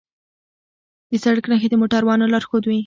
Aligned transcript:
د 1.09 1.11
سړک 1.23 1.45
نښې 1.51 1.67
د 1.71 1.75
موټروانو 1.81 2.31
لارښودوي. 2.33 2.79